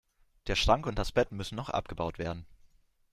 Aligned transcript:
Der 0.47 0.55
Schrank 0.55 0.87
und 0.87 0.97
das 0.97 1.11
Bett 1.11 1.31
müssen 1.31 1.53
noch 1.53 1.69
abgebaut 1.69 2.17
werden. 2.17 2.47